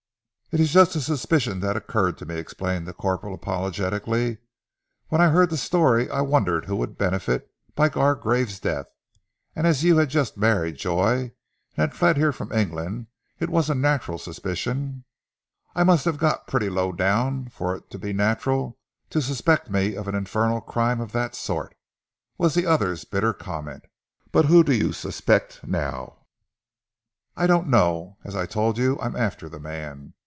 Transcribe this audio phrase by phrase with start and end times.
[0.53, 4.39] "It was just a suspicion that occurred to me," explained the corporal apologetically.
[5.07, 8.87] "When I heard the story I wondered who would benefit by Gargrave's death,
[9.55, 11.31] and as you had just married Joy,
[11.77, 13.07] and had fled here from England,
[13.39, 15.05] it was a natural suspicion"
[15.73, 18.77] "I must have got pretty low down for it to be natural
[19.11, 21.75] to suspect me of an infernal crime of that sort,"
[22.37, 23.85] was the other's bitter comment.
[24.33, 26.25] "But who do you suspect now?"
[27.37, 28.17] "I don't know!
[28.25, 30.13] As I told you, I'm after the man.